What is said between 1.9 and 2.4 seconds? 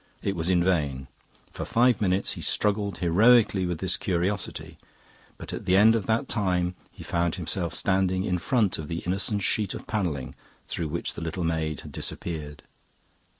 minutes